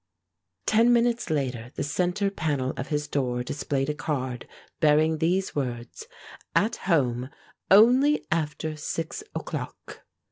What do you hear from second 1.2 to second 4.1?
later the centre panel of his door displayed a